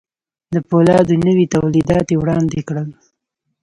[0.53, 2.89] د پولادو نوي توليدات يې وړاندې کړل.